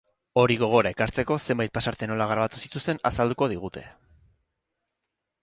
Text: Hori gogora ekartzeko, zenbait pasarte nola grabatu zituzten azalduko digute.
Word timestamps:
Hori 0.43 0.53
gogora 0.61 0.91
ekartzeko, 0.95 1.37
zenbait 1.47 1.73
pasarte 1.79 2.07
nola 2.13 2.27
grabatu 2.33 2.63
zituzten 2.65 3.01
azalduko 3.11 3.51
digute. 3.53 3.87